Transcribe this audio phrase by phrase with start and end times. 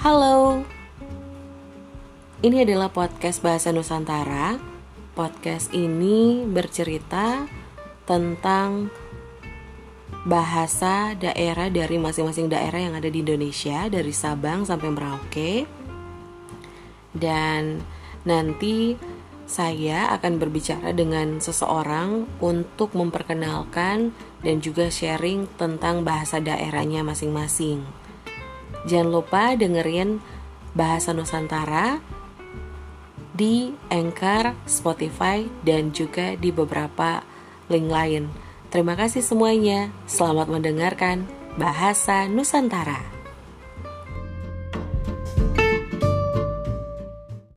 [0.00, 0.64] Halo,
[2.40, 4.56] ini adalah podcast Bahasa Nusantara.
[5.12, 7.44] Podcast ini bercerita
[8.08, 8.88] tentang
[10.24, 15.68] bahasa daerah dari masing-masing daerah yang ada di Indonesia, dari Sabang sampai Merauke.
[17.12, 17.84] Dan
[18.24, 18.96] nanti
[19.44, 27.84] saya akan berbicara dengan seseorang untuk memperkenalkan dan juga sharing tentang bahasa daerahnya masing-masing.
[28.88, 30.22] Jangan lupa dengerin
[30.72, 31.98] Bahasa Nusantara
[33.34, 37.24] di Anchor, Spotify, dan juga di beberapa
[37.72, 38.24] link lain.
[38.70, 39.90] Terima kasih semuanya.
[40.06, 41.26] Selamat mendengarkan
[41.58, 43.19] Bahasa Nusantara.